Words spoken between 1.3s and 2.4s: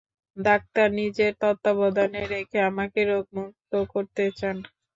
তত্ত্বাবধানে